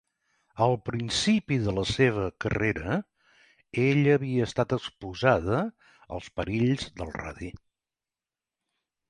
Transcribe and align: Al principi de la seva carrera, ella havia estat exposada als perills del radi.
Al 0.67 0.71
principi 0.89 1.57
de 1.65 1.75
la 1.79 1.83
seva 1.89 2.23
carrera, 2.45 2.95
ella 3.83 4.17
havia 4.21 4.49
estat 4.49 4.75
exposada 4.79 5.61
als 6.19 6.33
perills 6.41 6.89
del 6.99 7.15
radi. 7.21 7.53